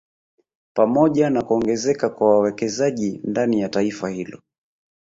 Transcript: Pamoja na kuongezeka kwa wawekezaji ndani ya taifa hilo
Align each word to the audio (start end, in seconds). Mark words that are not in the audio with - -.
Pamoja 0.73 1.29
na 1.29 1.41
kuongezeka 1.41 2.09
kwa 2.09 2.29
wawekezaji 2.29 3.21
ndani 3.23 3.61
ya 3.61 3.69
taifa 3.69 4.09
hilo 4.09 4.41